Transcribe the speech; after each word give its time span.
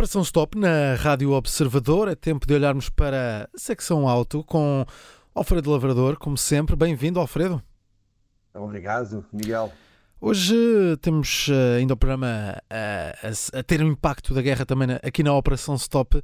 Operação 0.00 0.22
Stop 0.22 0.56
na 0.56 0.94
Rádio 0.94 1.32
Observador. 1.32 2.08
É 2.08 2.14
tempo 2.14 2.46
de 2.46 2.54
olharmos 2.54 2.88
para 2.88 3.50
a 3.54 3.58
secção 3.58 4.08
auto 4.08 4.42
com 4.42 4.86
Alfredo 5.34 5.70
Lavrador, 5.70 6.16
como 6.16 6.38
sempre. 6.38 6.74
Bem-vindo, 6.74 7.20
Alfredo. 7.20 7.62
Obrigado, 8.54 9.26
Miguel. 9.30 9.70
Hoje 10.18 10.56
temos 11.02 11.48
eh, 11.50 11.80
ainda 11.80 11.92
o 11.92 11.96
programa 11.98 12.56
a, 12.70 13.28
a, 13.28 13.58
a, 13.58 13.62
ter 13.62 13.82
um 13.82 13.88
impacto 13.88 14.32
da 14.32 14.40
guerra 14.40 14.64
também 14.64 14.88
aqui 15.02 15.22
na 15.22 15.36
Operação 15.36 15.74
Stop. 15.74 16.22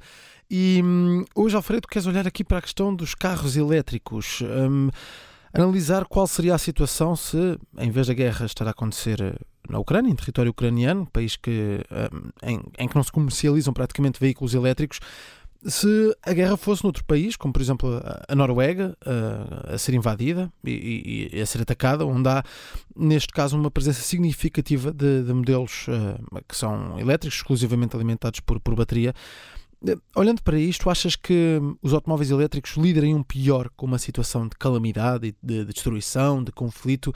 E 0.49 0.81
hum, 0.83 1.23
hoje, 1.35 1.55
Alfredo, 1.55 1.87
queres 1.87 2.07
olhar 2.07 2.25
aqui 2.25 2.43
para 2.43 2.57
a 2.57 2.61
questão 2.63 2.95
dos 2.95 3.13
carros 3.13 3.55
elétricos. 3.55 4.41
Um, 4.41 4.89
analisar 5.53 6.05
qual 6.05 6.27
seria 6.27 6.55
a 6.55 6.57
situação 6.57 7.15
se, 7.15 7.57
em 7.77 7.89
vez 7.91 8.07
da 8.07 8.13
guerra 8.13 8.45
estar 8.45 8.67
a 8.67 8.71
acontecer 8.71 9.21
eh, 9.21 9.35
na 9.69 9.79
Ucrânia, 9.79 10.09
em 10.09 10.15
território 10.15 10.51
ucraniano, 10.51 11.05
país 11.05 11.35
que, 11.35 11.81
eh, 11.89 12.09
em, 12.43 12.61
em 12.77 12.87
que 12.87 12.95
não 12.95 13.03
se 13.03 13.11
comercializam 13.11 13.73
praticamente 13.73 14.19
veículos 14.19 14.53
elétricos, 14.53 14.99
se 15.65 16.15
a 16.23 16.33
guerra 16.33 16.55
fosse 16.55 16.83
noutro 16.83 17.03
país, 17.03 17.35
como 17.35 17.51
por 17.51 17.61
exemplo 17.61 18.01
a 18.27 18.35
Noruega, 18.35 18.95
a, 19.05 19.73
a 19.73 19.77
ser 19.77 19.93
invadida 19.93 20.51
e, 20.63 21.29
e, 21.33 21.41
a 21.41 21.45
ser 21.45 21.61
atacada, 21.61 22.05
onde 22.05 22.29
há, 22.29 22.43
neste 22.95 23.33
caso, 23.33 23.57
uma 23.57 23.71
presença 23.71 24.01
significativa 24.01 24.91
de, 24.93 25.23
de 25.23 25.33
modelos 25.33 25.87
uh, 25.87 26.43
que 26.47 26.55
são 26.55 26.99
elétricos, 26.99 27.39
exclusivamente 27.39 27.95
alimentados 27.95 28.39
por, 28.39 28.59
por 28.59 28.75
bateria, 28.75 29.13
Olhando 30.15 30.41
para 30.41 30.57
isto, 30.57 30.89
achas 30.89 31.15
que 31.15 31.59
os 31.81 31.93
automóveis 31.93 32.31
elétricos 32.31 32.71
lidariam 32.77 33.21
pior 33.21 33.69
com 33.75 33.85
uma 33.85 33.99
situação 33.99 34.47
de 34.47 34.55
calamidade, 34.55 35.35
de, 35.41 35.65
de 35.65 35.65
destruição, 35.65 36.43
de 36.43 36.51
conflito, 36.51 37.13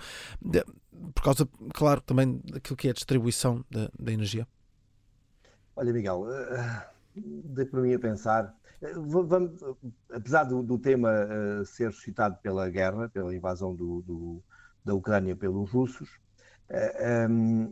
por 1.14 1.24
causa, 1.24 1.50
claro, 1.74 2.02
também 2.02 2.40
daquilo 2.46 2.78
que 2.78 2.88
é 2.88 2.92
a 2.92 2.94
distribuição 2.94 3.66
da, 3.70 3.90
da 3.98 4.12
energia? 4.12 4.48
Olha, 5.76 5.92
Miguel, 5.92 6.22
uh, 6.22 6.82
dê 7.16 7.66
para 7.66 7.82
mim 7.82 7.94
a 7.94 8.00
pensar. 8.00 8.56
Uh, 8.82 9.26
vamos, 9.26 9.64
apesar 10.12 10.44
do, 10.44 10.62
do 10.62 10.78
tema 10.78 11.10
uh, 11.10 11.66
ser 11.66 11.92
suscitado 11.92 12.38
pela 12.42 12.70
guerra, 12.70 13.10
pela 13.10 13.36
invasão 13.36 13.76
do, 13.76 14.02
do, 14.02 14.44
da 14.84 14.94
Ucrânia 14.94 15.36
pelos 15.36 15.72
russos, 15.72 16.20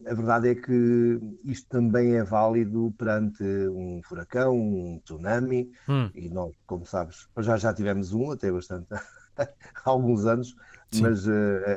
a 0.06 0.14
verdade 0.14 0.50
é 0.50 0.56
que 0.56 1.20
isto 1.46 1.68
também 1.70 2.16
é 2.16 2.24
válido 2.24 2.94
perante 2.98 3.44
um 3.44 4.02
furacão, 4.04 4.56
um 4.58 5.00
tsunami, 5.04 5.72
hum. 5.88 6.10
e 6.14 6.30
nós, 6.30 6.54
como 6.68 6.86
sabes, 6.86 7.28
já 7.40 7.56
já 7.58 7.74
tivemos 7.74 8.14
um 8.14 8.32
até 8.32 8.52
bastante 8.52 8.88
há 8.94 9.48
alguns 9.86 10.26
anos, 10.26 10.56
Sim. 10.92 11.04
mas 11.04 11.28
uh, 11.28 11.32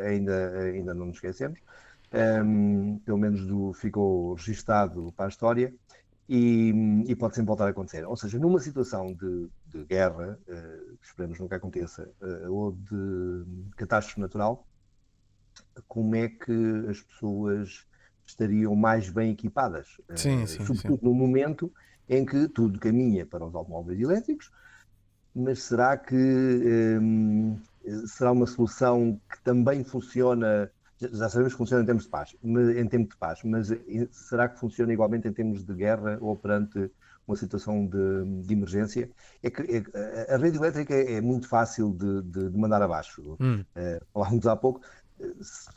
ainda, 0.04 0.50
ainda 0.58 0.94
não 0.94 1.06
nos 1.06 1.16
esquecemos. 1.16 1.60
Um, 2.12 2.98
pelo 2.98 3.16
menos 3.16 3.46
do, 3.46 3.72
ficou 3.72 4.34
registado 4.34 5.10
para 5.16 5.26
a 5.26 5.28
história 5.28 5.72
e, 6.28 7.04
e, 7.06 7.16
pode 7.16 7.34
sempre 7.34 7.48
voltar 7.48 7.66
a 7.66 7.70
acontecer. 7.70 8.04
Ou 8.04 8.16
seja, 8.16 8.38
numa 8.38 8.60
situação 8.60 9.14
de, 9.14 9.48
de 9.66 9.84
guerra, 9.84 10.38
uh, 10.46 10.98
esperemos 11.00 11.38
nunca 11.38 11.56
aconteça, 11.56 12.08
uh, 12.20 12.52
ou 12.52 12.72
de 12.72 13.44
catástrofe 13.76 14.20
natural, 14.20 14.66
como 15.88 16.14
é 16.14 16.28
que 16.28 16.86
as 16.88 17.00
pessoas 17.00 17.86
estariam 18.26 18.74
mais 18.74 19.10
bem 19.10 19.32
equipadas. 19.32 19.88
Sim, 20.14 20.46
sim, 20.46 20.64
Sobretudo 20.64 21.00
sim. 21.00 21.06
no 21.06 21.14
momento 21.14 21.72
em 22.08 22.24
que 22.24 22.48
tudo 22.48 22.78
caminha 22.78 23.26
para 23.26 23.44
os 23.44 23.54
automóveis 23.54 24.00
elétricos, 24.00 24.50
mas 25.34 25.62
será 25.62 25.96
que 25.96 26.14
hum, 26.14 27.58
será 28.06 28.32
uma 28.32 28.46
solução 28.46 29.20
que 29.30 29.42
também 29.42 29.84
funciona? 29.84 30.70
Já 30.98 31.28
sabemos 31.28 31.54
que 31.54 31.58
funciona 31.58 31.82
em 31.82 31.86
termos 31.86 32.04
de 32.04 32.10
paz, 32.10 32.36
em 32.44 32.86
tempo 32.86 33.10
de 33.10 33.16
paz, 33.16 33.40
mas 33.42 33.68
será 34.10 34.48
que 34.48 34.58
funciona 34.58 34.92
igualmente 34.92 35.26
em 35.26 35.32
termos 35.32 35.64
de 35.64 35.74
guerra 35.74 36.16
ou 36.20 36.36
perante 36.36 36.90
uma 37.26 37.36
situação 37.36 37.86
de, 37.86 38.42
de 38.46 38.54
emergência? 38.54 39.10
É 39.42 39.50
que 39.50 39.62
é, 39.62 40.34
a 40.34 40.36
rede 40.36 40.58
elétrica 40.58 40.94
é, 40.94 41.20
muito 41.20 41.48
fácil 41.48 41.92
de, 41.92 42.22
de, 42.22 42.50
de 42.50 42.58
mandar 42.58 42.82
abaixo. 42.82 43.36
Hum. 43.40 43.64
Uh, 43.76 44.04
falámos 44.12 44.46
há 44.46 44.54
pouco, 44.54 44.80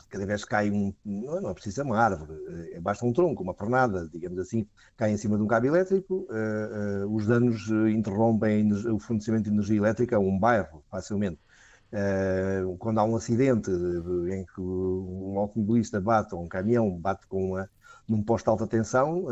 cada 0.08 0.26
vez 0.26 0.44
cai 0.44 0.70
um, 0.70 0.92
não 1.04 1.50
é 1.50 1.54
preciso 1.54 1.82
uma 1.82 1.98
árvore, 1.98 2.32
é, 2.72 2.80
basta 2.80 3.04
um 3.04 3.12
tronco, 3.12 3.42
uma 3.42 3.54
pernada, 3.54 4.08
digamos 4.12 4.38
assim, 4.38 4.66
cai 4.96 5.10
em 5.10 5.16
cima 5.16 5.36
de 5.36 5.42
um 5.42 5.46
cabo 5.46 5.66
elétrico, 5.66 6.26
uh, 6.30 7.06
uh, 7.06 7.14
os 7.14 7.26
danos 7.26 7.68
interrompem 7.92 8.72
o 8.72 8.98
fornecimento 8.98 9.44
de 9.44 9.50
energia 9.50 9.76
elétrica 9.76 10.16
a 10.16 10.20
um 10.20 10.38
bairro, 10.38 10.82
facilmente. 10.90 11.38
Uh, 11.92 12.76
quando 12.78 12.98
há 12.98 13.04
um 13.04 13.16
acidente 13.16 13.70
em 13.70 14.44
que 14.44 14.60
um 14.60 15.38
automobilista 15.38 16.00
bate, 16.00 16.34
ou 16.34 16.42
um 16.42 16.48
caminhão 16.48 16.90
bate 16.98 17.26
com 17.26 17.52
uma, 17.52 17.70
num 18.08 18.22
posto 18.22 18.44
de 18.44 18.50
alta 18.50 18.66
tensão, 18.66 19.24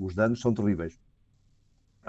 os 0.00 0.14
danos 0.14 0.40
são 0.40 0.52
terríveis. 0.52 0.98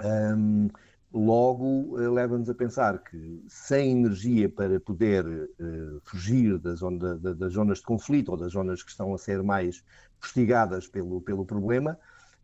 Um, 0.02 0.68
Logo, 1.12 2.00
eh, 2.00 2.08
leva-nos 2.08 2.48
a 2.48 2.54
pensar 2.54 3.02
que 3.02 3.44
sem 3.48 3.90
energia 3.92 4.48
para 4.48 4.78
poder 4.78 5.26
uh, 5.26 6.00
fugir 6.04 6.56
da 6.56 6.74
zona, 6.76 7.16
da, 7.16 7.32
das 7.32 7.52
zonas 7.52 7.78
de 7.78 7.84
conflito 7.84 8.30
ou 8.30 8.36
das 8.36 8.52
zonas 8.52 8.80
que 8.82 8.90
estão 8.90 9.12
a 9.12 9.18
ser 9.18 9.42
mais 9.42 9.82
fustigadas 10.20 10.86
pelo, 10.86 11.20
pelo 11.20 11.44
problema, 11.44 11.98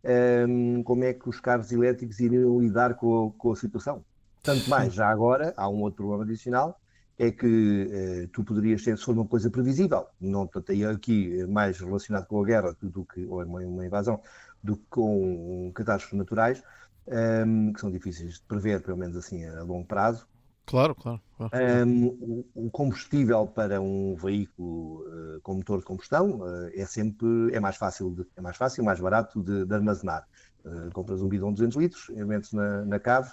um, 0.04 0.08
ehm, 0.10 0.82
como 0.82 1.04
é 1.04 1.12
que 1.12 1.28
os 1.28 1.38
carros 1.38 1.70
elétricos 1.70 2.18
iriam 2.18 2.58
lidar 2.60 2.94
com 2.94 3.28
a, 3.28 3.38
com 3.38 3.52
a 3.52 3.56
situação? 3.56 4.04
Tanto 4.42 4.68
mais, 4.68 4.92
já 4.92 5.08
agora, 5.08 5.54
há 5.56 5.68
um 5.68 5.82
outro 5.82 5.98
problema 5.98 6.24
adicional, 6.24 6.80
é 7.16 7.30
que 7.30 8.24
uh, 8.24 8.28
tu 8.32 8.42
poderias 8.42 8.82
ter, 8.82 8.98
se 8.98 9.04
for 9.04 9.14
uma 9.14 9.26
coisa 9.26 9.48
previsível, 9.48 10.06
não 10.20 10.46
tenho 10.46 10.90
aqui 10.90 11.46
mais 11.46 11.78
relacionado 11.78 12.26
com 12.26 12.42
a 12.42 12.44
guerra 12.44 12.76
do 12.82 13.04
que, 13.04 13.24
ou 13.26 13.44
uma, 13.44 13.60
uma 13.60 13.86
invasão, 13.86 14.20
do 14.62 14.76
que 14.76 14.84
com 14.90 15.70
catástrofes 15.72 16.18
naturais, 16.18 16.62
um, 17.08 17.72
que 17.72 17.80
são 17.80 17.90
difíceis 17.90 18.34
de 18.34 18.42
prever, 18.42 18.82
pelo 18.82 18.96
menos 18.96 19.16
assim 19.16 19.44
a 19.44 19.62
longo 19.62 19.86
prazo. 19.86 20.26
Claro, 20.66 20.96
claro. 20.96 21.20
claro. 21.36 21.54
Um, 21.86 22.44
o, 22.54 22.70
combustível 22.70 23.46
para 23.46 23.80
um 23.80 24.16
veículo 24.16 25.02
uh, 25.02 25.40
com 25.40 25.54
motor 25.54 25.78
de 25.78 25.84
combustão 25.84 26.40
uh, 26.40 26.70
é 26.74 26.84
sempre 26.84 27.54
é 27.54 27.60
mais 27.60 27.76
fácil, 27.76 28.10
de, 28.10 28.26
é 28.36 28.40
mais 28.40 28.56
fácil, 28.56 28.84
mais 28.84 28.98
barato 28.98 29.40
de, 29.40 29.64
de 29.64 29.74
armazenar. 29.74 30.26
Uh, 30.64 30.90
compras 30.92 31.22
um 31.22 31.28
bidão 31.28 31.50
de 31.50 31.62
200 31.62 31.76
litros, 31.76 32.08
metes 32.26 32.52
na, 32.52 32.84
na 32.84 32.98
cave 32.98 33.30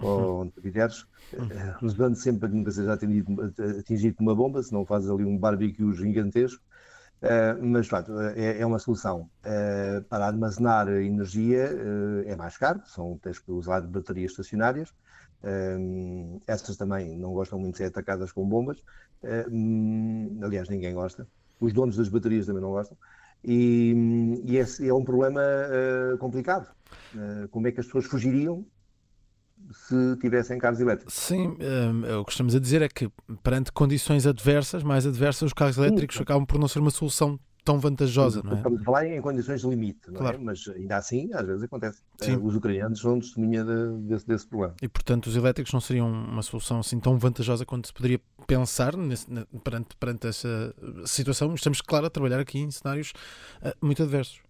uhum. 0.00 0.08
ou 0.08 0.40
onde 0.40 0.52
quiseres, 0.52 1.06
uhum. 1.34 1.48
levando 1.86 2.16
sempre 2.16 2.48
que 2.48 2.56
nunca 2.56 2.70
seja 2.70 2.94
atingido, 2.94 3.54
atingido 3.78 4.16
por 4.16 4.22
uma 4.22 4.34
bomba, 4.34 4.62
senão 4.62 4.86
fazes 4.86 5.10
ali 5.10 5.24
um 5.24 5.36
barbecue 5.36 5.92
gigantesco. 5.92 6.62
Uh, 7.24 7.64
mas, 7.64 7.86
de 7.86 7.90
facto, 7.90 8.20
é, 8.36 8.60
é 8.60 8.66
uma 8.66 8.78
solução. 8.78 9.30
Uh, 9.42 10.02
para 10.10 10.26
armazenar 10.26 10.88
energia 10.88 11.70
uh, 11.72 12.28
é 12.28 12.36
mais 12.36 12.58
caro, 12.58 12.82
são, 12.84 13.18
tens 13.22 13.38
que 13.38 13.50
usar 13.50 13.80
baterias 13.80 14.32
estacionárias. 14.32 14.92
essas 16.46 16.76
também 16.76 17.16
não 17.16 17.32
gostam 17.32 17.58
muito 17.58 17.72
de 17.74 17.78
ser 17.78 17.84
atacadas 17.84 18.30
com 18.32 18.46
bombas. 18.46 18.82
Um, 19.50 20.38
aliás, 20.42 20.68
ninguém 20.68 20.92
gosta. 20.94 21.26
Os 21.60 21.72
donos 21.72 21.96
das 21.96 22.08
baterias 22.08 22.46
também 22.46 22.62
não 22.62 22.72
gostam. 22.72 22.96
E, 23.42 24.42
e 24.44 24.56
esse 24.56 24.86
é 24.86 24.92
um 24.92 25.04
problema 25.04 25.42
complicado. 26.18 26.68
como 27.50 27.68
é 27.68 27.72
que 27.72 27.80
as 27.80 27.86
pessoas 27.86 28.06
fugiriam 28.06 28.66
se 29.72 30.16
tivessem 30.20 30.58
carros 30.58 30.80
elétricos. 30.80 31.14
Sim, 31.14 31.56
um, 31.60 32.20
o 32.20 32.24
que 32.24 32.32
estamos 32.32 32.54
a 32.54 32.60
dizer 32.60 32.82
é 32.82 32.88
que 32.88 33.10
perante 33.42 33.72
condições 33.72 34.26
adversas, 34.26 34.82
mais 34.82 35.06
adversas, 35.06 35.42
os 35.42 35.52
carros 35.52 35.78
elétricos 35.78 36.16
Sim. 36.16 36.22
acabam 36.22 36.46
por 36.46 36.58
não 36.58 36.68
ser 36.68 36.80
uma 36.80 36.90
solução 36.90 37.38
tão 37.64 37.80
vantajosa, 37.80 38.42
não 38.44 38.52
é? 38.52 38.56
Estamos 38.56 38.80
a 38.80 38.84
falar 38.84 39.06
em 39.06 39.20
condições 39.22 39.62
de 39.62 39.68
limite, 39.68 40.00
não 40.08 40.16
é? 40.16 40.18
claro. 40.18 40.36
é? 40.36 40.40
Mas 40.40 40.68
ainda 40.68 40.96
assim, 40.98 41.30
às 41.32 41.46
vezes 41.46 41.62
acontece. 41.62 42.02
Sim. 42.20 42.36
Os 42.42 42.54
ucranianos 42.54 43.00
são 43.00 43.18
testemunha 43.18 43.64
de, 43.64 44.02
desse, 44.02 44.26
desse, 44.26 44.46
problema. 44.46 44.74
E, 44.82 44.88
portanto, 44.88 45.26
os 45.26 45.34
elétricos 45.36 45.72
não 45.72 45.80
seriam 45.80 46.10
uma 46.10 46.42
solução 46.42 46.80
assim 46.80 47.00
tão 47.00 47.16
vantajosa 47.16 47.64
quanto 47.64 47.86
se 47.86 47.94
poderia 47.94 48.20
pensar 48.46 48.94
nesse, 48.96 49.26
perante, 49.64 49.96
perante 49.98 50.26
essa 50.26 50.74
situação. 51.06 51.54
Estamos, 51.54 51.80
claro, 51.80 52.04
a 52.06 52.10
trabalhar 52.10 52.38
aqui 52.38 52.58
em 52.58 52.70
cenários 52.70 53.12
uh, 53.62 53.72
muito 53.84 54.02
adversos. 54.02 54.40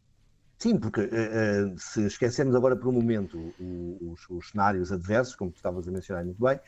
Sim, 0.59 0.79
porque 0.79 1.01
uh, 1.03 1.75
se 1.77 2.07
esquecermos 2.07 2.55
agora 2.55 2.77
por 2.77 2.89
um 2.89 2.93
momento 2.93 3.55
os, 4.01 4.29
os, 4.31 4.51
cenários 4.51 4.93
adversos, 4.93 5.35
como 5.35 5.51
tu 5.51 5.57
estavas 5.57 5.87
a 5.87 5.91
mencionar 5.91 6.25
muito 6.25 6.43
bem, 6.43 6.59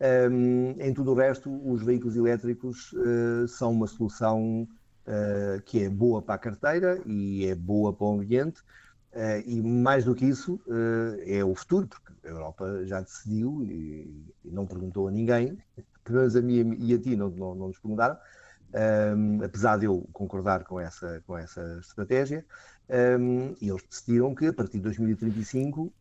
um, 0.00 0.70
ehm, 0.70 0.80
em 0.80 0.94
tudo 0.94 1.12
o 1.12 1.14
resto, 1.14 1.50
os 1.70 1.82
veículos 1.82 2.16
elétricos 2.16 2.92
uh, 2.92 3.46
são 3.48 3.72
uma 3.72 3.86
solução 3.86 4.66
que 5.66 5.82
é 5.82 5.88
boa 5.88 6.22
para 6.22 6.36
a 6.36 6.38
carteira 6.38 7.02
e 7.04 7.44
é 7.46 7.56
boa 7.56 7.92
para 7.92 8.06
o 8.06 8.12
ambiente, 8.12 8.62
e 9.44 9.60
mais 9.60 10.04
do 10.04 10.14
que 10.14 10.24
isso, 10.24 10.60
é 11.26 11.44
o 11.44 11.56
futuro, 11.56 11.88
porque 11.88 12.12
a 12.24 12.30
Europa 12.30 12.86
já 12.86 13.00
decidiu 13.00 13.64
e, 13.64 14.32
e 14.44 14.50
não 14.52 14.64
perguntou 14.64 15.08
a 15.08 15.10
ninguém, 15.10 15.58
pelo 16.04 16.18
menos 16.18 16.36
a 16.36 16.40
mim 16.40 16.76
e 16.78 16.94
a 16.94 16.98
ti 17.00 17.16
não, 17.16 17.30
não, 17.30 17.52
não 17.56 17.66
nos 17.66 17.80
perguntaram, 17.80 18.14
um, 18.14 18.78
ehm, 18.78 19.44
apesar 19.44 19.76
de 19.76 19.86
eu 19.86 20.08
concordar 20.12 20.62
com 20.62 20.78
essa, 20.78 21.20
com 21.26 21.36
essa 21.36 21.78
estratégia, 21.80 22.46
um, 22.88 23.54
e 23.60 23.68
eles 23.68 23.82
decidiram 23.88 24.34
que 24.34 24.46
a 24.46 24.52
partir 24.52 24.78
de 24.78 24.84
2035 24.84 25.82
uh, 25.82 25.92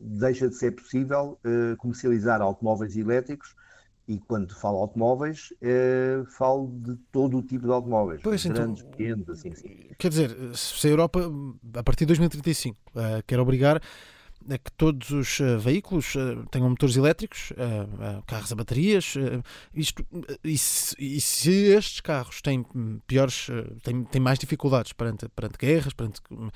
deixa 0.00 0.48
de 0.48 0.54
ser 0.54 0.72
possível 0.72 1.38
uh, 1.44 1.76
comercializar 1.76 2.40
automóveis 2.40 2.96
elétricos 2.96 3.54
E 4.08 4.18
quando 4.18 4.54
falo 4.54 4.78
automóveis, 4.78 5.52
eh, 5.60 6.22
falo 6.38 6.72
de 6.82 6.96
todo 7.12 7.36
o 7.36 7.42
tipo 7.42 7.66
de 7.66 7.72
automóveis. 7.72 8.22
Pois, 8.22 8.42
então, 8.46 8.64
grandes, 8.64 8.82
pequenos, 8.82 9.28
assim, 9.28 9.54
sim. 9.54 9.76
Quer 9.98 10.08
dizer, 10.08 10.30
se 10.54 10.86
a 10.86 10.90
Europa, 10.90 11.20
a 11.74 11.82
partir 11.82 12.06
de 12.06 12.14
2035, 12.14 12.78
uh, 12.94 13.22
quer 13.26 13.38
obrigar 13.38 13.82
que 14.64 14.72
todos 14.72 15.10
os 15.10 15.40
uh, 15.40 15.58
veículos 15.58 16.14
uh, 16.14 16.46
tenham 16.50 16.70
motores 16.70 16.96
elétricos, 16.96 17.52
carros 18.26 18.52
a 18.52 18.54
baterias, 18.56 19.14
isto, 19.74 20.04
e 20.42 20.56
se, 20.56 20.94
e, 20.98 21.20
se, 21.20 21.52
estes 21.72 22.00
carros 22.00 22.40
têm 22.40 22.64
piores, 23.06 23.48
têm, 23.82 24.04
têm 24.04 24.20
mais 24.20 24.38
dificuldades 24.38 24.92
perante, 24.92 25.28
perante 25.28 25.58
guerras, 25.58 25.92
perante 25.92 26.20
hum, 26.30 26.48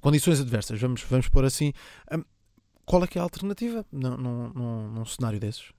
condições 0.00 0.40
adversas, 0.40 0.80
vamos, 0.80 1.02
vamos 1.02 1.28
pôr 1.28 1.44
assim, 1.44 1.72
um, 2.12 2.22
qual 2.84 3.02
é 3.04 3.06
que 3.06 3.18
é 3.18 3.20
a 3.20 3.24
alternativa 3.24 3.84
num, 3.90 4.16
num, 4.16 4.88
num 4.90 5.04
cenário 5.04 5.40
desses? 5.40 5.72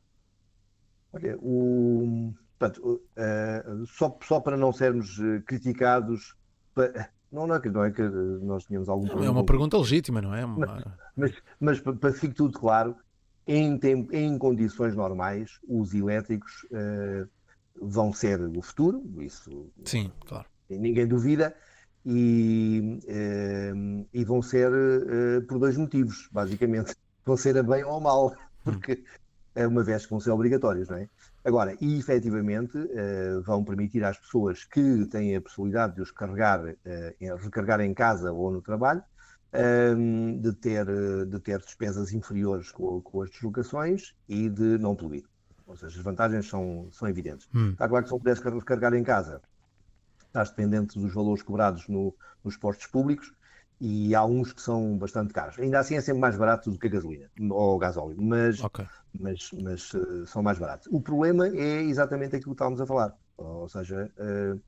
Olha, 1.13 1.37
o, 1.39 2.33
portanto, 2.57 2.83
uh, 2.83 3.85
só, 3.85 4.17
só 4.21 4.39
para 4.39 4.57
não 4.57 4.73
sermos 4.73 5.19
eh, 5.19 5.41
criticados, 5.45 6.35
não, 7.35 7.45
não, 7.45 7.55
é 7.55 7.59
que, 7.59 7.69
não 7.69 7.83
é 7.83 7.91
que 7.91 8.01
nós 8.01 8.63
tínhamos 8.63 8.87
algum 8.87 9.05
problema. 9.05 9.27
É 9.27 9.29
uma 9.29 9.45
pergunta 9.45 9.77
legítima, 9.77 10.21
não 10.21 10.33
é? 10.33 10.45
Uma... 10.45 10.95
Mas, 11.15 11.33
mas, 11.59 11.81
mas 11.83 11.97
para 11.97 12.13
que 12.13 12.19
fique 12.19 12.33
tudo 12.33 12.57
claro, 12.57 12.95
em, 13.45 13.77
tempo, 13.77 14.15
em 14.15 14.37
condições 14.37 14.95
normais, 14.95 15.59
os 15.67 15.93
elétricos 15.93 16.63
uh, 16.71 17.27
vão 17.81 18.13
ser 18.13 18.41
o 18.41 18.61
futuro, 18.61 19.03
isso 19.19 19.69
Sim, 19.83 20.11
claro. 20.25 20.45
ninguém 20.69 21.05
duvida, 21.05 21.53
e, 22.05 22.99
uh, 23.03 24.07
e 24.13 24.23
vão 24.23 24.41
ser 24.41 24.71
por 25.47 25.59
dois 25.59 25.75
motivos, 25.75 26.29
basicamente. 26.31 26.95
Vão 27.25 27.35
ser 27.35 27.57
a 27.57 27.63
bem 27.63 27.83
ou 27.83 27.97
a 27.97 27.99
mal, 27.99 28.35
porque 28.63 29.03
uma 29.55 29.83
vez 29.83 30.05
que 30.05 30.11
vão 30.11 30.19
ser 30.19 30.31
obrigatórios, 30.31 30.87
não 30.87 30.97
é? 30.97 31.09
Agora, 31.45 31.77
e 31.79 31.99
efetivamente 31.99 32.75
uh, 32.75 33.39
vão 33.43 33.63
permitir 33.63 34.03
às 34.03 34.17
pessoas 34.17 34.63
que 34.63 35.05
têm 35.05 35.35
a 35.35 35.41
possibilidade 35.41 35.93
de 35.93 36.01
os 36.01 36.09
carregar, 36.09 36.59
uh, 36.65 37.35
recarregar 37.37 37.81
em 37.81 37.93
casa 37.93 38.33
ou 38.33 38.49
no 38.49 38.63
trabalho, 38.63 39.03
uh, 39.53 40.41
de, 40.41 40.51
ter, 40.53 40.87
de 41.27 41.39
ter 41.39 41.59
despesas 41.59 42.11
inferiores 42.13 42.71
com, 42.71 42.99
com, 42.99 43.21
as 43.21 43.29
deslocações 43.29 44.15
e 44.27 44.49
de 44.49 44.79
não 44.79 44.95
poluir. 44.95 45.23
Ou 45.67 45.75
seja, 45.75 45.95
as 45.95 46.03
vantagens 46.03 46.47
são, 46.47 46.87
são 46.91 47.07
evidentes. 47.07 47.47
Hum. 47.53 47.71
Está 47.73 47.87
claro 47.87 48.03
que 48.03 48.09
se 48.09 48.13
não 48.13 48.19
puderes 48.19 48.41
recarregar 48.41 48.95
em 48.95 49.03
casa, 49.03 49.39
estás 50.25 50.49
dependente 50.49 50.97
dos 50.97 51.13
valores 51.13 51.43
cobrados 51.43 51.87
no, 51.87 52.11
nos 52.43 52.57
postos 52.57 52.87
públicos, 52.87 53.31
e 53.79 54.15
há 54.15 54.23
uns 54.25 54.53
que 54.53 54.61
são 54.61 54.97
bastante 54.97 55.33
caros. 55.33 55.59
Ainda 55.59 55.79
assim 55.79 55.95
é 55.95 56.01
sempre 56.01 56.21
mais 56.21 56.37
barato 56.37 56.71
do 56.71 56.77
que 56.77 56.87
a 56.87 56.89
gasolina 56.89 57.29
ou 57.49 57.75
o 57.75 57.77
gasóleo, 57.77 58.15
mas, 58.21 58.63
okay. 58.63 58.85
mas, 59.19 59.49
mas 59.61 59.93
uh, 59.93 60.25
são 60.25 60.41
mais 60.41 60.57
baratos. 60.57 60.87
O 60.91 61.01
problema 61.01 61.47
é 61.47 61.81
exatamente 61.83 62.35
aquilo 62.35 62.51
que 62.51 62.55
estávamos 62.55 62.81
a 62.81 62.85
falar, 62.85 63.17
ou 63.37 63.67
seja, 63.67 64.11
uh, 64.17 64.59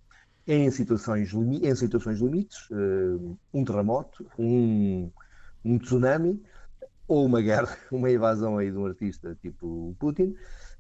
em, 0.45 0.69
situações, 0.71 1.33
em 1.33 1.75
situações 1.75 2.19
limites, 2.19 2.69
uh, 2.69 3.38
um 3.54 3.63
terremoto, 3.63 4.25
um, 4.38 5.10
um 5.63 5.77
tsunami 5.77 6.42
ou 7.07 7.25
uma 7.25 7.42
guerra, 7.42 7.77
uma 7.92 8.12
invasão 8.12 8.57
aí 8.57 8.71
de 8.71 8.77
um 8.77 8.86
artista 8.86 9.38
tipo 9.42 9.95
Putin, 10.00 10.36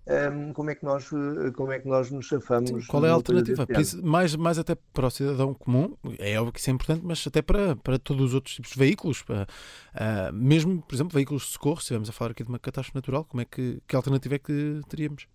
um, 0.07 0.53
como, 0.53 0.69
é 0.69 0.75
que 0.75 0.85
nós, 0.85 1.09
eh, 1.11 1.51
como 1.51 1.71
é 1.71 1.79
que 1.79 1.87
nós 1.87 2.09
nos 2.09 2.25
chafamos. 2.25 2.87
Qual 2.87 3.05
é 3.05 3.09
a 3.09 3.13
alternativa? 3.13 3.67
Mais, 4.03 4.35
mais 4.35 4.57
até 4.57 4.75
para 4.75 5.07
o 5.07 5.09
cidadão 5.09 5.53
comum, 5.53 5.95
é 6.17 6.39
óbvio 6.39 6.53
que 6.53 6.59
isso 6.59 6.69
é 6.69 6.73
importante, 6.73 7.01
mas 7.03 7.25
até 7.27 7.41
para, 7.41 7.75
para 7.75 7.99
todos 7.99 8.27
os 8.27 8.33
outros 8.33 8.55
tipos 8.55 8.71
de 8.71 8.79
veículos, 8.79 9.21
para, 9.21 9.43
uh, 9.43 10.33
mesmo, 10.33 10.81
por 10.81 10.95
exemplo, 10.95 11.13
veículos 11.13 11.43
de 11.43 11.49
socorro, 11.49 11.77
se 11.77 11.83
estivermos 11.83 12.09
a 12.09 12.13
falar 12.13 12.31
aqui 12.31 12.43
de 12.43 12.49
uma 12.49 12.59
catástrofe 12.59 12.95
natural, 12.95 13.25
como 13.25 13.41
é 13.41 13.45
que, 13.45 13.81
que 13.85 13.95
alternativa 13.95 14.35
é 14.35 14.39
que 14.39 14.81
teríamos? 14.87 15.27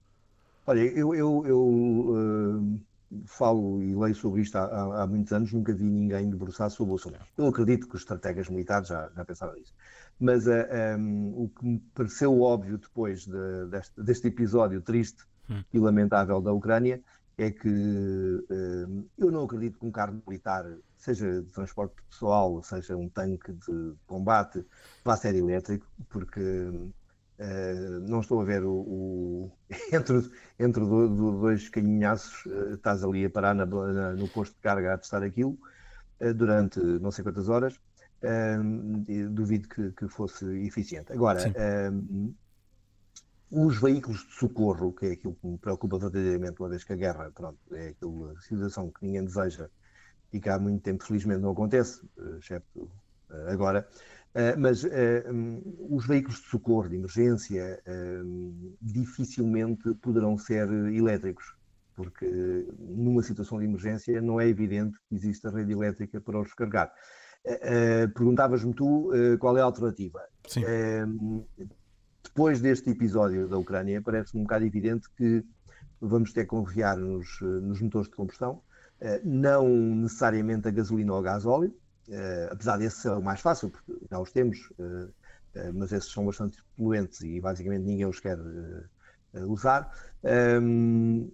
Olha, 0.67 0.81
eu, 0.81 1.15
eu, 1.15 1.45
eu 1.47 1.61
uh, 1.61 2.81
falo 3.27 3.83
e 3.83 3.95
leio 3.95 4.15
sobre 4.15 4.43
isto 4.43 4.57
há, 4.57 5.03
há, 5.03 5.07
muitos 5.07 5.33
anos, 5.33 5.53
nunca 5.53 5.73
vi 5.73 5.85
ninguém 5.85 6.31
debruçar 6.31 6.71
sobre 6.71 6.93
o 6.93 6.97
assunto. 6.97 7.19
Eu 7.37 7.47
acredito 7.47 7.89
que 7.89 7.95
os 7.95 8.03
estrategas 8.03 8.49
militares 8.49 8.89
já, 8.89 9.11
já 9.15 9.25
pensaram 9.25 9.55
nisso. 9.55 9.75
Mas 10.19 10.47
uh, 10.47 10.51
eh, 10.51 10.97
um, 10.97 11.45
o 11.45 11.49
que 11.49 11.67
me 11.67 11.79
pareceu 11.95 12.41
óbvio 12.41 12.79
depois 12.79 13.27
de, 13.27 13.67
deste, 13.71 14.03
deste, 14.03 14.29
episódio 14.29 14.81
triste 14.81 15.25
hum. 15.51 15.63
e 15.73 15.79
lamentável 15.79 16.41
da 16.41 16.53
Ucrânia 16.53 17.03
é 17.37 17.51
que 17.51 17.69
uh, 17.69 19.09
eu 19.19 19.31
não 19.31 19.45
acredito 19.45 19.79
que 19.79 19.87
um 19.87 19.91
carro 19.91 20.23
militar, 20.27 20.65
seja 20.97 21.43
de 21.43 21.49
transporte 21.49 21.97
pessoal, 22.09 22.63
seja 22.63 22.97
um 22.97 23.09
tanque 23.09 23.53
de 23.53 23.95
combate, 24.07 24.65
vá 25.05 25.17
ser 25.17 25.35
elétrico, 25.35 25.87
porque 26.09 26.41
uh, 27.39 28.01
não 28.09 28.21
estou 28.21 28.41
a 28.41 28.45
ver 28.45 28.65
o, 28.65 28.73
o 28.73 29.53
entre, 29.93 30.31
entre 30.59 30.81
do, 30.81 31.09
do 31.09 31.41
dois 31.41 31.69
caminhaços, 31.69 32.47
uh, 32.47 32.75
estás 32.75 33.03
ali 33.05 33.25
a 33.25 33.31
parar 33.31 33.55
na, 33.55 33.67
na, 33.67 34.13
no 34.13 34.29
posto 34.29 34.55
de 34.55 34.61
carga 34.61 34.95
a 34.95 34.99
testar 34.99 35.23
aquilo 35.23 35.59
durante 36.37 36.79
não 36.79 37.11
sei 37.11 37.25
quantas 37.25 37.49
horas 37.49 37.81
duvido 39.31 39.67
que, 39.69 39.91
que, 39.91 40.07
fosse 40.07 40.47
eficiente. 40.65 41.13
Agora, 41.13 41.41
os 43.53 43.79
veículos 43.79 44.27
de 44.27 44.33
socorro, 44.33 44.93
que 44.93 45.07
é 45.07 45.13
aquilo 45.13 45.35
que 45.35 45.47
me 45.47 45.59
preocupa 45.59 45.99
verdadeiramente, 45.99 46.59
uma 46.59 46.71
vez 46.71 46.85
que 46.85 46.93
a 46.95 46.97
guerra 46.97 47.31
pronto, 47.35 47.59
é 47.73 47.89
aquela 47.89 48.41
situação 48.41 48.91
que 48.91 49.05
ninguém 49.05 49.25
deseja 49.25 49.69
e 50.33 50.41
que 50.41 50.49
há 50.49 50.59
muito 50.59 50.83
tempo, 50.83 51.05
felizmente, 51.05 51.43
não 51.43 51.51
acontece, 51.51 52.03
excepto 52.39 52.81
uh, 52.81 52.91
agora. 53.49 53.87
Uh, 54.35 54.59
mas 54.59 54.83
uh, 54.83 54.89
um, 55.31 55.63
os 55.91 56.07
veículos 56.07 56.41
de 56.41 56.47
socorro, 56.49 56.89
de 56.89 56.97
emergência, 56.97 57.83
dificilmente 58.81 59.93
poderão 59.97 60.39
ser 60.39 60.67
elétricos, 60.93 61.55
porque 61.95 62.67
numa 62.79 63.23
situação 63.23 63.59
de 63.59 63.67
emergência 63.67 64.23
não 64.23 64.41
é 64.41 64.49
evidente 64.49 64.99
que 65.07 65.17
exista 65.17 65.51
rede 65.51 65.73
elétrica 65.73 66.19
para 66.19 66.41
os 66.41 66.55
carregar. 66.55 66.91
Perguntavas-me 68.15 68.73
tu 68.73 69.11
qual 69.39 69.59
é 69.59 69.61
a 69.61 69.65
alternativa. 69.65 70.21
Uh, 70.57 71.47
depois 72.25 72.61
deste 72.63 72.89
episódio 72.89 73.47
da 73.49 73.59
Ucrânia, 73.59 74.01
parece-me 74.01 74.41
um 74.41 74.45
bocado 74.45 74.65
evidente 74.65 75.09
que 75.15 75.45
vamos 76.01 76.33
ter 76.33 76.45
que 76.45 76.51
confiar 76.51 76.97
nos, 76.97 77.39
nos 77.43 77.83
motores 77.83 78.09
de 78.09 78.17
combustão, 78.17 78.63
não 79.23 79.69
necessariamente 79.69 80.69
a 80.69 80.71
gasolina 80.71 81.13
ou 81.13 81.19
a 81.19 81.23
gasóleo, 81.23 81.75
apesar 82.51 82.77
desse 82.79 83.03
ser 83.03 83.11
o 83.11 83.23
mais 83.23 83.41
fácil, 83.41 83.71
porque 83.71 83.93
já 84.11 84.19
os 84.19 84.33
temos, 84.33 84.69
mas 85.75 85.93
esses 85.93 86.11
são 86.11 86.27
bastante 86.27 86.59
poluentes 86.77 87.21
e 87.21 87.41
basicamente 87.41 87.85
ninguém 87.85 88.07
os 88.07 88.21
quer 88.21 88.39
usar. 89.47 89.93
Um, 90.63 91.31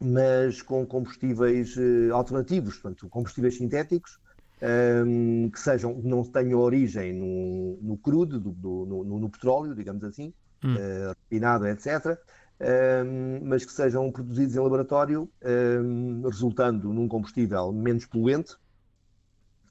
mas 0.00 0.60
com 0.62 0.86
combustíveis 0.86 1.76
alternativos, 2.12 2.78
portanto, 2.78 3.08
combustíveis 3.08 3.56
sintéticos, 3.56 4.18
um, 4.62 5.50
que 5.50 5.60
sejam, 5.60 6.00
não 6.02 6.24
tenham 6.24 6.60
origem 6.60 7.12
no, 7.12 7.78
no 7.82 7.96
crudo, 7.96 8.40
do, 8.40 8.50
do, 8.52 8.86
no, 8.86 9.18
no, 9.20 9.30
petróleo, 9.30 9.74
digamos 9.74 10.02
assim, 10.04 10.32
hum. 10.64 10.74
uh, 10.74 11.14
refinado, 11.24 11.66
etc., 11.66 12.18
um, 12.58 13.40
mas 13.44 13.66
que 13.66 13.72
sejam 13.72 14.10
produzidos 14.10 14.56
em 14.56 14.60
laboratório, 14.60 15.30
um, 15.44 16.22
resultando 16.22 16.92
num 16.92 17.06
combustível 17.06 17.70
menos 17.72 18.06
poluente. 18.06 18.56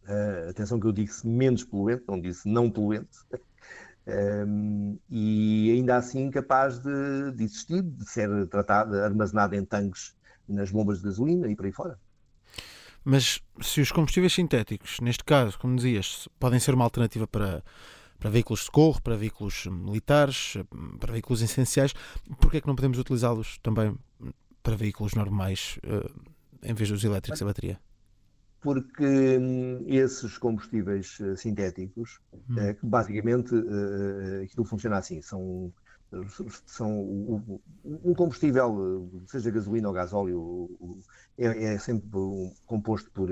Uh, 0.08 0.50
atenção 0.50 0.80
que 0.80 0.86
eu 0.86 0.92
disse 0.92 1.28
menos 1.28 1.64
poluente, 1.64 2.04
não 2.08 2.20
disse 2.22 2.48
não 2.48 2.70
poluente. 2.70 3.18
Um, 4.08 4.98
e 5.10 5.72
ainda 5.72 5.98
assim 5.98 6.30
capaz 6.30 6.80
de, 6.80 7.32
de, 7.32 7.44
existir, 7.44 7.82
de 7.82 8.10
ser 8.10 8.48
tratado, 8.48 8.96
armazenado 8.96 9.56
em 9.56 9.66
tanques 9.66 10.16
nas 10.48 10.70
bombas 10.70 11.00
de 11.00 11.06
gasolina 11.06 11.50
e 11.50 11.56
por 11.56 11.66
aí 11.66 11.72
fora. 11.72 12.00
Mas 13.04 13.40
se 13.62 13.82
os 13.82 13.92
combustíveis 13.92 14.34
sintéticos, 14.34 15.00
neste 15.00 15.24
caso, 15.24 15.60
como 15.60 15.76
dizias, 15.76 16.28
podem 16.40 16.60
ser 16.60 16.74
uma 16.74 16.84
alternativa 16.84 17.28
para, 17.28 17.64
para 18.20 18.30
veículos 18.30 18.62
de 18.62 18.66
socorro, 18.66 19.02
para 19.02 19.16
veículos 19.16 19.68
militares, 19.68 20.58
para 21.00 21.12
veículos 21.12 21.42
essenciais, 21.42 21.94
porquê 22.40 22.58
é 22.58 22.62
que 22.62 22.68
não 22.68 22.76
podemos 22.76 22.98
utilizá-los 22.98 23.60
também 23.60 23.96
para 24.64 24.76
veículos 24.76 25.14
normais 25.14 25.80
eh, 25.84 26.10
em 26.64 26.74
vez 26.74 26.90
dos 26.90 27.04
elétricos 27.04 27.40
a 27.42 27.46
bateria? 27.46 27.80
Porque 28.66 29.38
hum, 29.38 29.86
esses 29.88 30.40
combustíveis 30.40 31.20
eh, 31.22 31.36
sintéticos, 31.36 32.20
hum. 32.34 32.58
Eh, 32.58 32.76
basicamente 32.82 33.54
aquilo 34.44 34.66
funciona 34.66 34.98
assim, 34.98 35.22
são 35.22 35.72
são 36.66 36.90
um 37.84 38.14
combustível, 38.16 39.10
seja 39.28 39.52
gasolina 39.52 39.88
ou 39.88 39.94
gasóleo, 39.94 40.70
é, 41.38 41.74
é 41.74 41.78
sempre 41.78 42.10
composto 42.66 43.12
por 43.12 43.30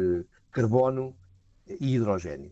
carbono 0.51 1.15
e 1.67 1.95
hidrogênio. 1.95 2.51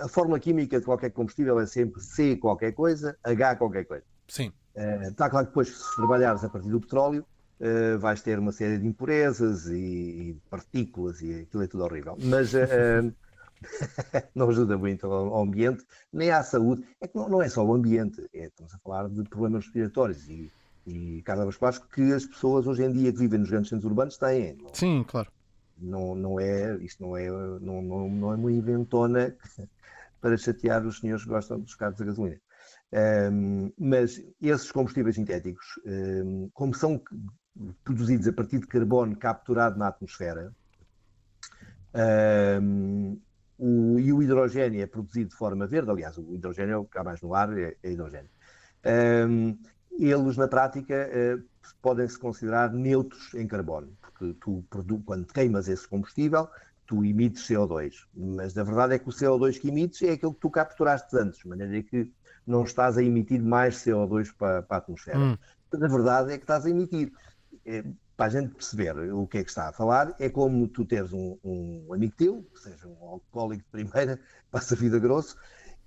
A 0.00 0.08
fórmula 0.08 0.40
química 0.40 0.78
de 0.78 0.86
qualquer 0.86 1.10
combustível 1.10 1.60
é 1.60 1.66
sempre 1.66 2.00
C 2.00 2.36
qualquer 2.36 2.72
coisa, 2.72 3.16
H 3.22 3.56
qualquer 3.56 3.84
coisa. 3.84 4.04
Sim. 4.26 4.52
Está 5.10 5.28
claro 5.28 5.46
que 5.46 5.50
depois, 5.50 5.68
se 5.68 5.96
trabalhares 5.96 6.42
a 6.42 6.48
partir 6.48 6.70
do 6.70 6.80
petróleo, 6.80 7.26
vais 7.98 8.22
ter 8.22 8.38
uma 8.38 8.52
série 8.52 8.78
de 8.78 8.86
impurezas 8.86 9.66
e 9.66 10.36
partículas 10.48 11.20
e 11.20 11.40
aquilo 11.40 11.62
é 11.62 11.66
tudo 11.66 11.84
horrível. 11.84 12.16
Mas 12.18 12.52
não 14.34 14.48
ajuda 14.48 14.76
muito 14.78 15.06
ao, 15.06 15.42
ambiente, 15.42 15.84
nem 16.12 16.30
à 16.30 16.42
saúde. 16.42 16.84
É 17.00 17.06
que 17.06 17.16
não, 17.16 17.28
não 17.28 17.42
é 17.42 17.48
só 17.48 17.64
o 17.64 17.74
ambiente, 17.74 18.26
é, 18.32 18.46
estamos 18.46 18.74
a 18.74 18.78
falar 18.78 19.08
de 19.08 19.22
problemas 19.24 19.64
respiratórios 19.64 20.28
e, 20.28 20.50
e 20.86 21.22
basculares 21.22 21.78
que 21.78 22.12
as 22.12 22.26
pessoas 22.26 22.66
hoje 22.66 22.84
em 22.84 22.92
dia 22.92 23.12
que 23.12 23.18
vivem 23.18 23.40
nos 23.40 23.50
grandes 23.50 23.70
centros 23.70 23.90
urbanos 23.90 24.16
têm. 24.16 24.58
Sim, 24.72 25.04
claro. 25.06 25.30
Não, 25.78 26.14
não 26.14 26.40
é, 26.40 26.76
isto 26.82 27.02
não 27.02 27.16
é, 27.16 27.30
não, 27.30 27.82
não, 27.82 28.08
não 28.08 28.32
é 28.32 28.36
uma 28.36 28.52
inventona 28.52 29.34
para 30.20 30.36
chatear 30.36 30.86
os 30.86 30.98
senhores 30.98 31.24
que 31.24 31.30
gostam 31.30 31.60
dos 31.60 31.74
carros 31.74 32.00
a 32.00 32.04
gasolina. 32.04 32.40
Um, 32.92 33.72
mas 33.78 34.20
esses 34.42 34.72
combustíveis 34.72 35.14
sintéticos, 35.14 35.64
um, 35.86 36.50
como 36.52 36.74
são 36.74 37.00
produzidos 37.84 38.26
a 38.28 38.32
partir 38.32 38.58
de 38.60 38.66
carbono 38.66 39.16
capturado 39.16 39.78
na 39.78 39.88
atmosfera, 39.88 40.52
um, 42.62 43.20
o, 43.58 43.98
e 43.98 44.12
o 44.12 44.22
hidrogênio 44.22 44.80
é 44.80 44.86
produzido 44.86 45.30
de 45.30 45.36
forma 45.36 45.66
verde, 45.66 45.90
aliás, 45.90 46.16
o 46.16 46.34
hidrogênio 46.34 46.86
que 46.90 46.98
há 46.98 47.04
mais 47.04 47.20
no 47.20 47.34
ar 47.34 47.56
é, 47.58 47.76
é 47.82 47.92
hidrogênio. 47.92 48.30
eles, 49.98 50.36
na 50.36 50.48
prática, 50.48 50.94
uh, 50.94 51.42
podem 51.82 52.08
se 52.08 52.18
considerar 52.18 52.72
neutros 52.72 53.34
em 53.34 53.46
carbono, 53.46 53.92
porque 54.00 54.34
tu, 54.40 54.64
quando 55.04 55.26
queimas 55.26 55.68
esse 55.68 55.86
combustível, 55.86 56.48
tu 56.86 57.04
emites 57.04 57.46
CO2, 57.46 58.06
mas 58.14 58.56
a 58.56 58.64
verdade 58.64 58.94
é 58.94 58.98
que 58.98 59.08
o 59.08 59.12
CO2 59.12 59.60
que 59.60 59.68
emites 59.68 60.02
é 60.02 60.12
aquele 60.12 60.32
que 60.32 60.40
tu 60.40 60.50
capturaste 60.50 61.16
antes, 61.16 61.40
de 61.40 61.48
maneira 61.48 61.82
que 61.82 62.10
não 62.46 62.64
estás 62.64 62.98
a 62.98 63.02
emitir 63.02 63.42
mais 63.42 63.76
CO2 63.76 64.34
para, 64.36 64.62
para 64.62 64.76
a 64.76 64.80
atmosfera. 64.80 65.18
Hum. 65.18 65.38
Mas 65.72 65.82
a 65.82 65.88
verdade 65.88 66.32
é 66.32 66.36
que 66.36 66.42
estás 66.42 66.66
a 66.66 66.70
emitir. 66.70 67.12
É, 67.64 67.84
para 68.16 68.26
a 68.26 68.28
gente 68.28 68.54
perceber 68.54 68.98
o 69.12 69.26
que 69.26 69.38
é 69.38 69.42
que 69.42 69.48
está 69.48 69.68
a 69.68 69.72
falar, 69.72 70.14
é 70.18 70.28
como 70.28 70.68
tu 70.68 70.84
teres 70.84 71.12
um, 71.12 71.38
um 71.42 71.94
amigo 71.94 72.14
teu, 72.16 72.42
que 72.52 72.60
seja 72.60 72.86
um 72.86 73.02
alcoólico 73.02 73.64
de 73.64 73.70
primeira, 73.70 74.20
passa 74.50 74.74
a 74.74 74.78
vida 74.78 74.98
grosso, 74.98 75.36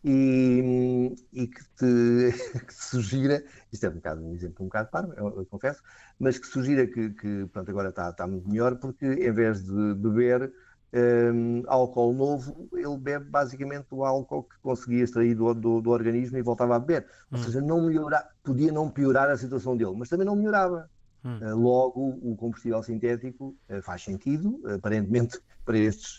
e, 0.04 1.16
e 1.32 1.48
que, 1.48 1.64
te, 1.76 2.60
que, 2.66 2.74
sugira, 2.74 3.44
isto 3.72 3.86
é 3.86 3.90
um, 3.90 3.94
bocado, 3.94 4.26
um 4.26 4.34
exemplo 4.34 4.66
um 4.66 4.68
bocado 4.68 4.90
parvo, 4.90 5.14
eu, 5.14 5.38
eu, 5.38 5.46
confesso, 5.46 5.82
mas 6.20 6.38
que 6.38 6.48
sugira 6.48 6.88
que, 6.88 7.12
que 7.12 7.46
pronto, 7.54 7.70
agora 7.70 7.90
está, 7.90 8.10
está 8.10 8.26
muito 8.26 8.50
melhor, 8.50 8.78
porque 8.78 9.06
em 9.06 9.32
vez 9.32 9.64
de 9.64 9.94
beber 9.94 10.52
um, 10.94 11.64
álcool 11.68 12.14
novo, 12.14 12.70
ele 12.74 12.98
bebe 12.98 13.26
basicamente 13.26 13.88
o 13.92 14.06
álcool 14.06 14.44
que 14.44 14.58
conseguia 14.62 15.04
extrair 15.04 15.36
do, 15.36 15.54
do, 15.54 15.82
do 15.82 15.90
organismo 15.90 16.38
e 16.38 16.42
voltava 16.42 16.76
a 16.76 16.80
beber. 16.80 17.08
Ou 17.32 17.40
hum. 17.40 17.44
seja, 17.44 17.62
não 17.62 17.86
melhorar, 17.86 18.30
podia 18.44 18.72
não 18.72 18.90
piorar 18.90 19.30
a 19.30 19.38
situação 19.38 19.76
dele, 19.76 19.94
mas 19.98 20.10
também 20.10 20.26
não 20.26 20.36
melhorava. 20.36 20.90
Uh, 21.24 21.56
logo, 21.56 22.20
o 22.22 22.36
combustível 22.36 22.84
sintético 22.84 23.56
uh, 23.70 23.82
faz 23.82 24.04
sentido, 24.04 24.62
aparentemente, 24.76 25.40
para 25.64 25.78
estes, 25.78 26.18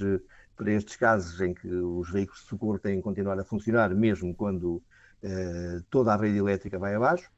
para 0.56 0.72
estes 0.72 0.96
casos 0.96 1.40
em 1.40 1.52
que 1.52 1.68
os 1.68 2.10
veículos 2.10 2.40
de 2.40 2.48
socorro 2.48 2.78
têm 2.78 2.96
que 2.96 3.02
continuar 3.02 3.38
a 3.38 3.44
funcionar, 3.44 3.94
mesmo 3.94 4.34
quando 4.34 4.82
toda 5.88 6.12
a 6.12 6.16
rede 6.18 6.36
elétrica 6.36 6.78
vai 6.78 6.94
abaixo. 6.94 7.30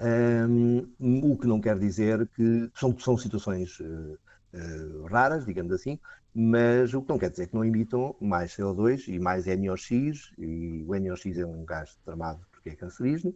Um, 0.00 0.86
o 1.32 1.36
que 1.36 1.46
não 1.46 1.62
quer 1.62 1.78
dizer 1.78 2.28
que 2.28 2.70
são, 2.74 2.96
são 2.98 3.16
situações 3.16 3.80
uh, 3.80 5.04
raras, 5.06 5.44
digamos 5.44 5.72
assim, 5.72 5.98
mas 6.34 6.94
o 6.94 7.02
que 7.02 7.08
não 7.08 7.18
quer 7.18 7.30
dizer 7.30 7.48
que 7.48 7.54
não 7.54 7.64
emitam 7.64 8.14
mais 8.20 8.52
CO2 8.52 9.08
e 9.08 9.18
mais 9.18 9.46
NOx, 9.46 9.90
e 9.90 10.84
o 10.86 10.94
NOx 10.94 11.26
é 11.26 11.44
um 11.44 11.64
gás 11.64 11.96
tramado 12.04 12.40
porque 12.52 12.70
é 12.70 12.76
cancerígeno, 12.76 13.34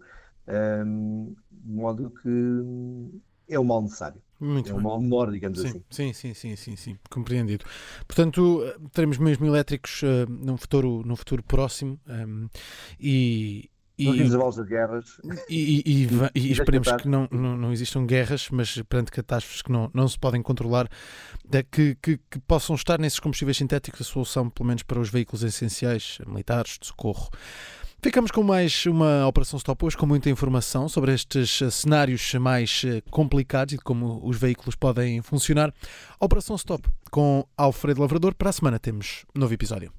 um, 0.49 1.35
de 1.51 1.73
modo 1.73 2.11
que 2.23 3.23
é 3.49 3.59
um 3.59 3.65
mal 3.65 3.83
necessário. 3.83 4.21
Muito 4.41 4.73
é 4.73 4.75
um 4.75 4.81
mal 4.81 5.01
menor, 5.01 5.31
digamos 5.31 5.61
sim, 5.61 5.69
assim. 5.69 5.85
Sim, 5.89 6.13
sim, 6.13 6.35
sim, 6.35 6.57
sim, 6.57 6.77
sim, 6.77 6.99
compreendido. 7.09 7.65
Portanto, 8.09 8.61
teremos 8.93 9.19
mesmo 9.19 9.47
elétricos 9.47 10.03
uh, 10.03 10.29
num, 10.29 10.57
futuro, 10.57 11.03
num 11.07 11.15
futuro 11.15 11.45
próximo 11.45 12.01
um, 12.09 12.49
e, 12.99 13.71
e, 13.97 14.25
nos 14.25 14.57
das 14.57 14.67
guerras. 14.67 15.05
E, 15.49 15.83
e, 15.87 16.09
e 16.35 16.51
esperemos 16.53 16.91
que 16.93 17.09
não, 17.09 17.29
não, 17.31 17.57
não, 17.57 17.73
existam 17.73 18.05
guerras, 18.05 18.49
mas 18.51 18.81
perante 18.89 19.13
catástrofes 19.13 19.63
que 19.63 19.71
não, 19.71 19.91
não 19.95 20.09
se 20.09 20.19
podem 20.19 20.43
controlar, 20.43 20.89
que, 21.71 21.97
que, 22.03 22.19
que, 22.19 22.41
possam 22.41 22.75
estar 22.75 22.99
nesses 22.99 23.21
combustíveis 23.21 23.57
sintéticos 23.57 24.01
a 24.01 24.05
solução, 24.05 24.51
pelo 24.51 24.67
menos 24.67 24.83
para 24.83 24.99
os 24.99 25.09
veículos 25.09 25.43
essenciais, 25.43 26.19
militares, 26.27 26.79
de 26.81 26.87
socorro. 26.87 27.31
Ficamos 28.05 28.33
com 28.33 28.43
mais 28.43 28.85
uma 28.87 29.29
Operação 29.29 29.57
Stop 29.59 29.85
hoje, 29.85 29.97
com 29.97 30.05
muita 30.05 30.29
informação 30.29 30.89
sobre 30.89 31.15
estes 31.15 31.61
cenários 31.73 32.35
mais 32.35 32.83
eh, 32.85 33.01
complicados 33.13 33.75
e 33.75 33.77
de 33.77 33.83
como 33.85 34.21
os 34.25 34.37
veículos 34.37 34.75
podem 34.75 35.23
funcionar. 35.23 35.73
Operação 36.19 36.57
Stop 36.57 36.89
com 37.13 37.47
Alfredo 37.57 38.01
Lavrador. 38.01 38.35
Para 38.35 38.51
a 38.51 38.53
semana 38.53 38.81
temos 38.81 39.25
novo 39.33 39.55
episódio. 39.55 39.93